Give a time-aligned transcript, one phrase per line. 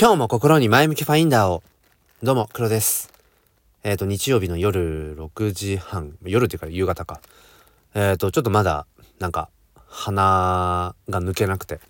[0.00, 1.62] 今日も心に前向きファインダーを。
[2.22, 3.12] どうも、黒です。
[3.84, 7.20] えっ、ー、と、日曜日の夜6時半、夜っていうか夕方か。
[7.92, 8.86] えっ、ー、と、ちょっとまだ、
[9.18, 9.50] なんか、
[9.86, 11.80] 鼻が抜けなくて。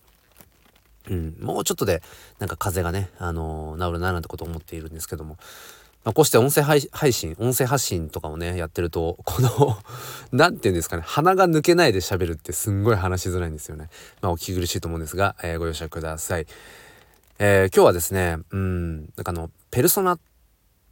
[1.09, 2.03] うん、もうちょっとで、
[2.41, 5.37] なんか風がね、あのー、治るななんてことを思っているんですけども。
[6.03, 6.81] まあ、こうして音声配
[7.13, 9.79] 信、音声発信とかをね、やってると、この
[10.37, 13.89] 何て言うんですかね、鼻が抜けないで喋るってすんごい話しづらいんですよね。
[14.21, 16.49] まあ、お聞き苦しいと思うんですが、えー、ご容赦ください。
[17.43, 20.21] えー、今日はですね、うん、なんかあの、ペルソナっ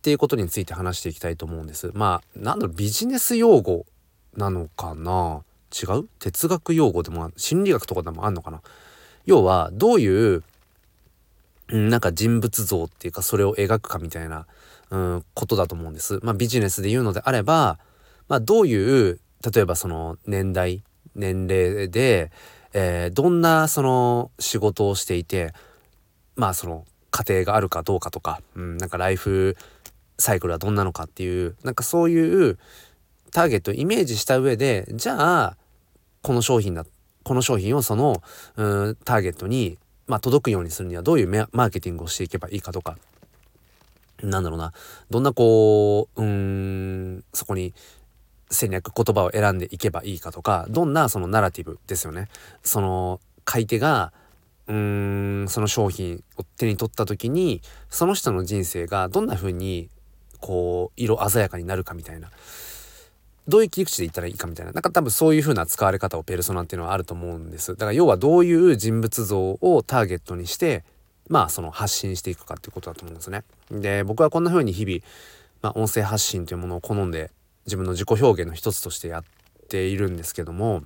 [0.00, 1.90] ていうことについて話していきたいと思うんです。
[1.92, 3.84] まあ、なんだろう、ビジネス用語
[4.34, 5.42] なのかな？
[5.78, 6.08] 違う？
[6.18, 8.62] 哲学用語でも、心理学とかでもあんのかな？
[9.26, 10.42] 要は、どういう、
[11.68, 14.46] なんか人物像っていうか、それを描くかみたいな、
[14.88, 16.18] うん、ことだと思うんです。
[16.22, 17.78] まあ、ビジネスで言うのであれば、
[18.26, 19.20] まあ、どういう、
[19.54, 20.82] 例えばその年代、
[21.14, 22.32] 年齢で、
[22.72, 25.52] えー、どんなその仕事をしていて、
[26.38, 29.56] まあその家庭があるかどうかとか、うん、なんかライフ
[30.18, 32.58] サイクルはどんなのかっていうなんかそういう
[33.32, 35.56] ターゲットをイメージした上でじゃあ
[36.22, 36.86] この商品だ
[37.24, 38.22] この商品をその
[38.56, 42.96] うんターゲットに、まあ、届くようにするにはどういうマーケティングをしていけばいいかとか
[44.22, 44.72] なんだろうな
[45.10, 47.74] どんなこううんそこに
[48.50, 52.28] 戦略言葉を選んでいけばいいかとかどんなそのナラティブですよね。
[52.62, 54.12] その買い手が
[54.68, 59.88] うーんその商品を手に取った時にその人の人生がどんな風に
[60.40, 62.30] こう色鮮やかになるかみたいな。
[63.48, 64.72] どういう切り口で言ったらいいかみたいな。
[64.72, 67.72] なんか多分そういう風な使われ方をペルソナっていうのはあると思うんです。
[67.72, 70.84] だから要はどういう人物像をターゲットにして
[71.30, 73.44] まあその発信していくかっていうことだと思うんですね。
[73.70, 75.00] で僕はこんな風に日々、
[75.62, 77.30] まあ、音声発信というものを好んで
[77.64, 79.24] 自分の自己表現の一つとしてやっ
[79.68, 80.82] ているんですけども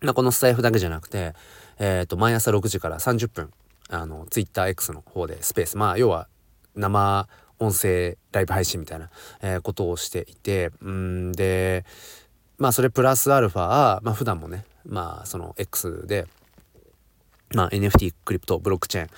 [0.00, 1.34] まあ、このスタイフだけじゃなくて
[1.80, 3.50] えっ、ー、と、毎朝6時から30分、
[3.88, 6.28] あの、TwitterX の方でスペース、まあ、要は、
[6.76, 7.26] 生
[7.58, 9.10] 音声ライブ配信みたいな、
[9.42, 11.84] えー、ことをしていて、うんで、
[12.58, 16.26] まあ、それプラスアルファ、まあ、普段もね、まあ、その X で、
[17.54, 19.08] まあ、NFT、クリプト、ブロックチェ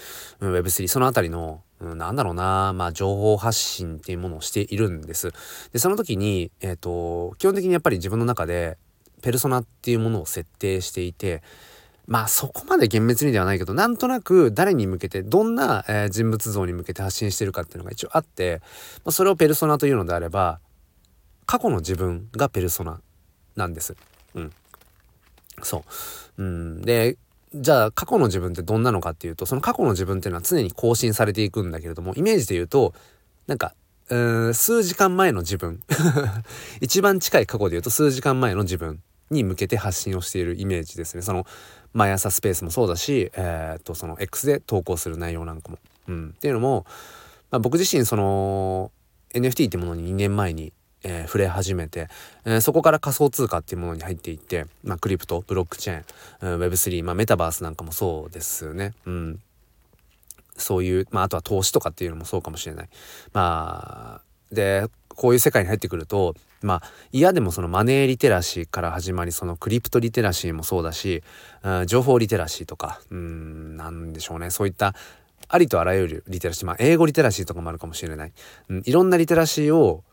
[0.41, 5.33] ーン、Web3、そのあたりの、うん、なんだろうな、まあ、情報発信っていうものをしているんです。
[5.73, 8.79] で、その時に、えっ、ー、と、基本的にやっぱり自分の中で、
[9.21, 11.43] ペルソナっていうものを設定していて、
[12.07, 18.61] まあそこまで厳密にではないけどなんとなく誰に向けてどんな、人物像に向けて発信してるかっていうのが一応あって、
[19.05, 20.59] まあ、それをペルソナというのであれば
[21.47, 23.01] 過去の自分がペルソナ
[23.57, 23.97] なんです。
[24.35, 24.53] うん、
[25.63, 25.85] そ
[26.39, 27.17] う、うん、で
[27.55, 32.95] じゃあ過去の自分ってどんなのかっていうとその過去の自分っていうのは常に更新されていくんだけれどもイメージで言うと
[33.47, 33.75] なんか
[34.09, 34.17] う
[34.49, 35.83] ん数時間前の自分
[36.81, 41.23] 一番近い過去で言うと数時間前の自分に向けて発信をしているイメージですね。
[41.23, 41.47] その
[41.93, 45.79] 毎朝スペースもそうだし、えー、っとその X で投稿する内容なんかも。
[46.09, 46.85] うん、っていうのも、
[47.51, 48.91] まあ、僕自身その
[49.35, 50.73] NFT ってものに2年前に、
[51.05, 52.09] えー、触れ始めて、
[52.45, 58.95] えー、そこから仮想通貨っていうものに入っていって、まあ、クリプトブロックチェーン、Web3、まあ、メタバースなんかもそうですよね。
[59.07, 59.41] うん
[60.57, 62.89] そういう、まあ、あとは投資とかっていうのもそうかもしれない。
[63.33, 66.35] まあ、で、こういう世界に入ってくると、
[66.67, 71.23] まあ嫌でもそのマネーリテラシーから始まりそのクリプトリテラシーもそうだし、
[71.63, 74.51] うん、情報リテラシーとかうんなんでしょうね。
[74.51, 74.95] そういった
[75.49, 78.33] ありとあらゆるリテラシーまあ英語リテラシーとかもあるかもしれない、
[78.69, 80.05] うん、いろんなリテラシーを、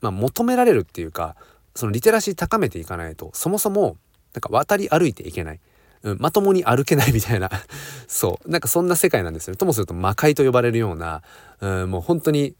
[0.00, 1.36] まあ、求められるっていうか
[1.74, 3.96] そのリテラシー高めていかないとそもそも
[4.34, 5.60] なんか渡り歩いていけない。
[6.02, 7.50] うん、まともに歩けないみたいな。
[8.06, 8.50] そう。
[8.50, 9.56] なんかそんな世界なんですよ。
[9.56, 11.22] ともすると魔界と呼ばれるような、
[11.60, 12.54] うん、もう本当に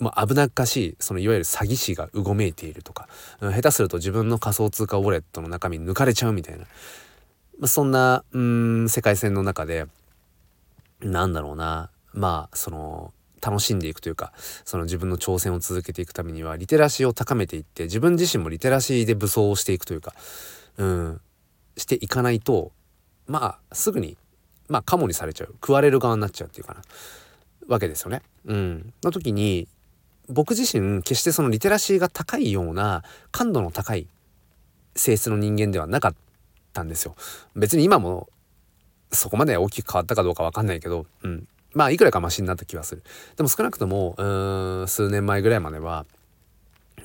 [0.00, 3.08] まあ、危なっかしいそのいわゆる詐欺師がうごめいているとか、
[3.40, 6.64] 下手すると自分の仮想通貨ウォレットの中身抜かれちゃうみたいな、
[7.58, 9.86] まあ、そんなうん世界線の中で
[11.00, 11.90] なんだろうな。
[12.12, 14.32] まあその楽しんでいくというか
[14.64, 20.14] その自分の挑戦を続けていくためにはリテラシーを高めていって自分自身もリテラシーで武装をしていくというか
[20.76, 21.20] うん
[21.76, 22.72] していかないと
[23.26, 24.16] まあすぐに
[24.68, 25.48] まあカモにされちゃう。
[25.54, 26.82] 食われる側になっちゃうっていうかな。
[27.68, 28.22] わけですよね。
[28.46, 29.68] うん、の時に
[30.30, 34.06] 僕自身決してそのリテラシーが高いような感度の高い
[34.94, 36.14] 性質の人間ではなかっ
[36.72, 37.14] たんですよ。
[37.56, 38.28] 別に今も
[39.12, 41.48] そこまで大きく変わったかどうかわかんないけど、うん。
[41.72, 43.02] まあいくらかマシになった気はする。
[43.36, 46.06] でも少なくとも、うーん、数年前ぐらいまでは、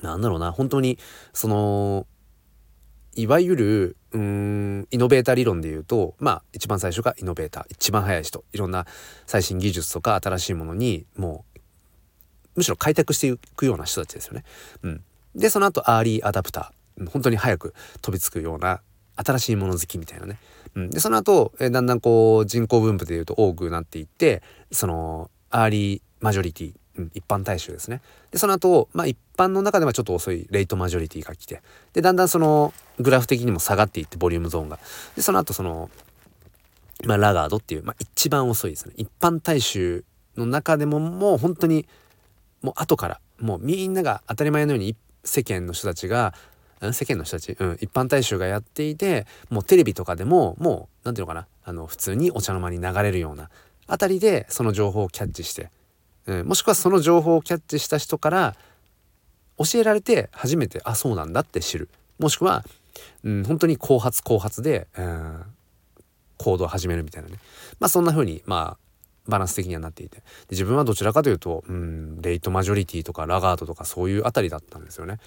[0.02, 0.98] なんだろうな、本当に、
[1.32, 2.06] その、
[3.14, 8.86] いわゆる、うん、イノベーター理論で言うと、まあ一番最初がイノベーター、一番早い人、いろんな
[9.26, 11.45] 最新技術とか新しいものにもう
[12.56, 14.44] むしろ開拓していくような人たちですよね。
[14.82, 15.04] うん、
[15.34, 18.80] でその後アーリーアダプター本当に早く飛びつくような
[19.16, 20.38] 新しいもの好きみたいなね。
[20.74, 28.02] うん、でその後、えだんだんこう人口分布でいうと多くなっていってそのアーリーマジョリティ、うん、一般大衆ですね。
[28.30, 31.62] でその後、まあ一般の中ではちょっと遅いレイトマジョリティが来て
[31.92, 34.78] でだんだんそのグラフ的にも下がっていってボリュームゾーンが。
[35.14, 35.90] でその後その
[37.04, 38.94] まあラガードっていう、まあ、一番遅いですね。
[38.96, 40.04] 一般大衆
[40.36, 41.86] の中でももう本当に
[42.66, 46.34] もう後からもうみんなが当たり前のように世間の人たちが
[46.92, 53.50] 世間の人たち、うん、一般大衆がやっていてもうテレビとかでももう何て言うのかなあの普通にお茶の間に流れるような
[53.86, 55.70] あたりでその情報をキャッチして、
[56.26, 58.56] うん、もしくはその情報をキャッチした人から
[59.58, 61.88] 教えられて初めてあそうなんだって知る。
[62.18, 62.64] もしくは、
[63.22, 65.42] うん、本当に後発後発で、うん、
[66.36, 67.38] 行動を始めるみたいなね。
[67.78, 68.85] まあそんな風にまあ
[69.28, 70.18] バランス的にはなっていて。
[70.18, 75.18] で自分はどちらかというと、うん、レイトマジョリティとかラガードとかそういうあたりだったんですよね。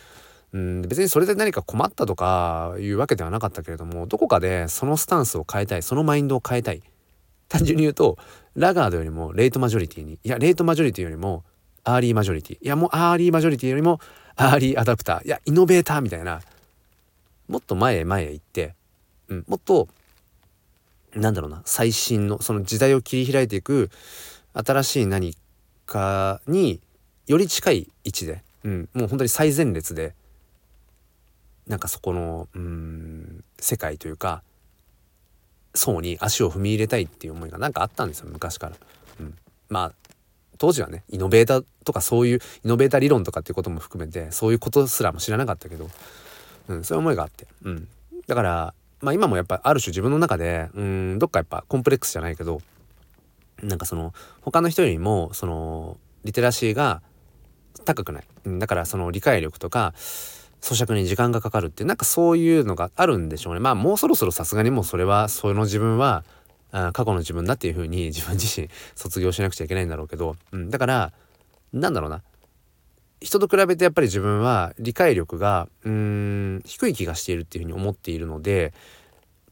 [0.53, 6.81] うん、別にそれで何か困ったとかいうわけではなかったけれどもどこかでそのスタンスを変えたいそのマインドを変えたい。
[7.47, 8.17] 単純に言うと
[8.55, 11.43] ラガードよりもレイトマジョリティにいやレイトマジョリティよりも
[11.83, 12.57] アーリーマジョリティ。
[12.61, 13.99] いやもうアーリーマジョリティよりも
[14.35, 15.25] アーリーアダプター。
[15.25, 16.41] いやイノベーターみたいな。
[17.47, 18.75] もっと前へ前へ行って、
[19.27, 19.87] うん、もっと
[21.15, 23.89] なんだろうな最新のその時代を切り開いていく
[24.53, 25.35] 新しい何
[25.85, 26.79] かに
[27.27, 30.13] より近い位置で、うん、もう本当に最前列で
[31.67, 34.41] なんかそこのうん世界というか
[35.75, 38.75] 層に足を踏み入れたいっていう思いがなんかあったんですよ昔から。
[39.19, 39.37] うん、
[39.69, 39.93] まあ
[40.57, 45.89] 当時はねイノベーターとかそういうイノベーター理論とかっていうことも含めてそういうことすらも知らなかったけど、
[46.67, 47.87] うん、そういう思いがあって、うん、
[48.27, 52.61] だからまあ今もやっぱある種自分の中でうんどっかやっぱコンプレックスじゃないけど
[53.61, 57.01] なんかその他の人よりもそのリテラシーが
[57.85, 59.93] 高くない、だからその理解力とか
[60.61, 63.59] 咀嚼に時間がかかるっていうなんかそういうのがあるんでしょうね。
[63.59, 66.23] まあもうそろそろさすがにもうそれはその自分は
[66.71, 71.13] あ過去の自分だっていうふうに自分自身卒業しなくちゃいけないんだろうけど、うん、だから
[71.73, 72.21] なんだろうな。
[73.21, 78.73] 人と比べてやっぱり自分は理解力がうーん低い気がしているっていうふうに思っているので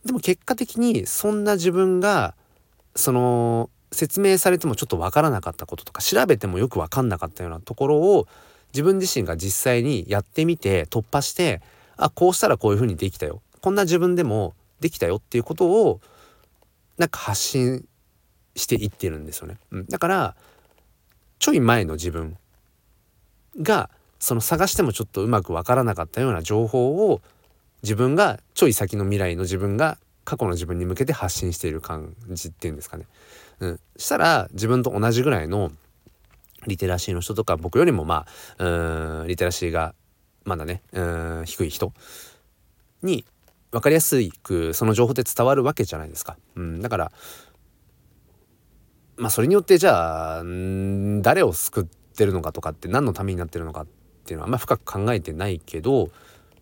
[0.06, 2.36] でも結果的にそんな自分が
[2.96, 8.28] その説明されてもちょっと分からなかったこととか調べてもよく分かんなかったようなところを
[8.74, 11.62] 自分自身が実際にやってみて突破して
[11.96, 16.00] あこうしたらこういうふうにできたよこんな自分でもできたよっていうことを
[16.98, 17.86] なんか発信
[18.56, 19.58] していってるんですよね。
[19.72, 20.36] うん、だから
[21.40, 22.38] ちょい前の自分
[23.62, 23.90] が
[24.20, 27.22] その探してもちょっとうまくわからなかったような情報を
[27.84, 33.06] 自分がちょい先の未来の自分が過去の自分に向けて発信している感じっていうんですかね。
[33.60, 35.72] うん、したら自分と同じぐらいの
[36.68, 38.26] リテラシーの人とか僕よりもま
[38.58, 39.96] あうんリテラシーが
[40.44, 41.94] まだねうん低い人
[43.02, 43.26] に
[43.72, 46.38] 分かりやすくその情報って伝わるわけじゃないですか。
[46.56, 47.12] うん、だから
[49.16, 50.44] まあそれによってじゃあ
[51.22, 51.86] 誰を救っ
[52.18, 53.88] てるのかとかって何のためになってるのかっ
[54.26, 56.10] ていうのはあんま深く考えてないけど、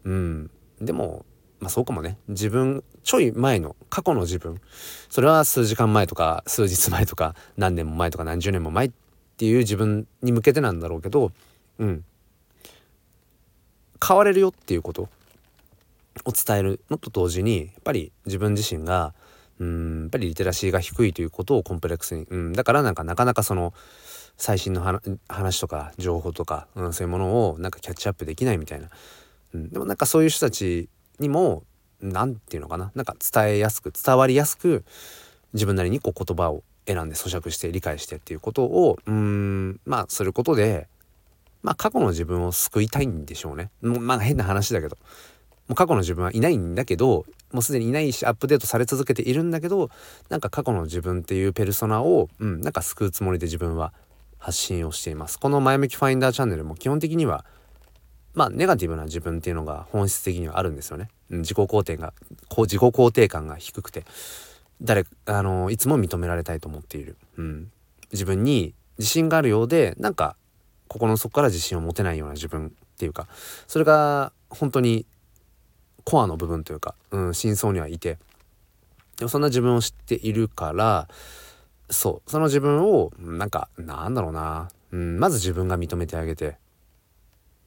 [0.03, 1.25] うん、でも
[1.59, 2.17] まあそうかもね。
[2.27, 4.59] 自分ちょい前の過去の自分。
[5.09, 8.91] それは数時間前とか数日前とか何年も前とか何十年も前っ
[9.37, 11.31] ていう自分に向けてなんだろうけど
[11.79, 12.03] うん。
[14.05, 15.09] 変われるよっていうこと。
[16.23, 19.13] を伝えるのと同時にやっぱり自分自身が
[19.59, 23.73] うんやっぱりリテラシーが低いということをコンプレックスに、うん、だからなんかなかなかその
[24.37, 28.89] 最新の話とか情報とか、うん、そういうものをなんかキャッチアップできないみたいな、
[29.53, 30.89] うん、でもなんかそういう人たち
[31.19, 31.63] にも
[32.01, 34.83] 何て言うのかななんか伝えやすく伝わりやすく
[35.53, 40.87] 自分なりにこう言葉を選んで咀嚼して理解してっていうことをうんまあすることで
[41.63, 43.71] まあ過去の自分を救いたいんでしょうね。
[43.81, 44.97] もうまあ変な話だけど
[45.67, 49.89] もう過去の自分はいないんだけどもうすでにいないしアップデートされ続けているんだけど
[50.29, 53.93] なんか過去の自分っていうペルソナを、うん、なんか救うつもりで自分は
[54.45, 55.39] 発信をしています。
[55.39, 57.45] この前向きファインダーチャンネルも基本的には
[58.35, 61.09] まあネガティブな自分っていうのが本質的にはあるんですよね。
[61.31, 62.13] 自己肯定が
[62.47, 64.03] こう自己肯定感が低くて
[64.83, 67.71] 誰あのいつも認められたいと思っている、うん、
[68.11, 70.35] 自分に自信があるようでなんか
[70.89, 73.27] 心の底から自信を持てないような自分っていうか
[73.65, 75.07] それが本当に
[76.03, 78.19] コアの部分というか、うん、真相にはいて
[79.17, 81.07] でもそんな自分を知っているから
[81.89, 82.29] そう。
[82.29, 86.57] その自分をなんかなんだろうな、うん、まず自分が認めてあげて。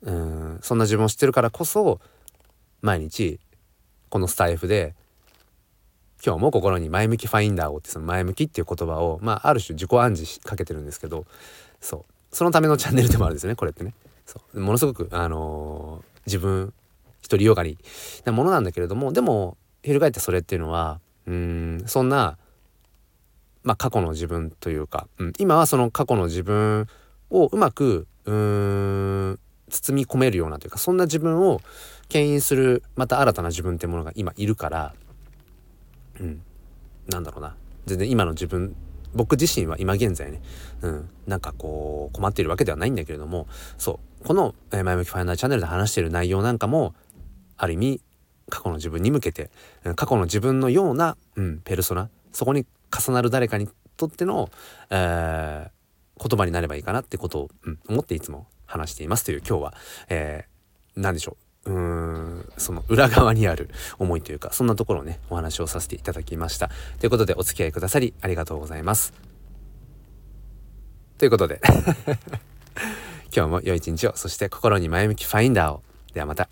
[0.03, 2.01] うんそんな自分を知ってるからこそ
[2.83, 3.41] 毎日
[4.11, 4.95] このスタイフで
[6.25, 11.27] 今日も心に前向きファインダーをってその前向きっていう言葉をまあある種自己暗示かけてるんですけど
[11.81, 12.05] そう。
[12.31, 13.95] そのためのチャンネルでもあるんですよねこれってね。
[14.27, 14.61] そう。
[14.61, 16.73] ものすごくあのー、自分
[17.23, 17.79] 独りよがり
[18.25, 22.39] なものなんだけれどもでも翻ってそれっていうのはうんそんな
[23.69, 26.87] まあ過去の自分というか、うん、今はその過去の自分
[27.29, 31.61] をうまくうーん包み込めるようなというかそんな自分を
[32.09, 34.95] 牽引するまた新たな自分ってものが今いるから
[36.19, 36.41] うん
[37.09, 37.57] なんだろうな。
[37.85, 38.75] 全然今の自分
[39.15, 40.41] 僕自身は今現在ね、
[40.81, 46.95] うん、なんかこう困っているわけではないんだけれどもそうこの「前向きファイナルチャンネル」で話している内容なんかも
[47.59, 48.01] ある意味
[48.49, 49.51] 過去の自分に向けて
[49.97, 52.67] 過去の自分のような、うん、ペルソナそこに
[52.97, 54.51] 重なる誰かにとっての、
[54.91, 59.75] えー、言葉になればいいかなってことを、うん、思っていつも話していますという今日は、
[60.09, 61.71] えー、何でしょう。
[61.71, 63.69] うーんその裏側にある
[63.99, 66.71] 思いというかそんなところをねお話をさせていただきました。
[66.99, 69.13] ということでお付き合いくださりありがとうございます。
[71.19, 71.61] ということで
[73.35, 75.83] 今日も良い一日をそして心に前向きファインダーを。
[76.15, 76.49] ではまた。